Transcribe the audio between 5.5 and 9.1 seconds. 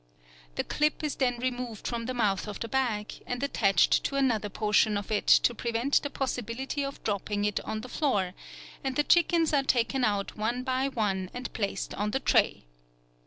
prevent the possibility of dropping it on the floor; and the